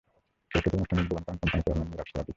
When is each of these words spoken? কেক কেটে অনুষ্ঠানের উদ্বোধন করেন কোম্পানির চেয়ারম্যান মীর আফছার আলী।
কেক 0.51 0.61
কেটে 0.63 0.69
অনুষ্ঠানের 0.75 1.03
উদ্বোধন 1.05 1.21
করেন 1.37 1.37
কোম্পানির 1.43 1.63
চেয়ারম্যান 1.65 1.89
মীর 1.91 2.01
আফছার 2.03 2.19
আলী। 2.21 2.29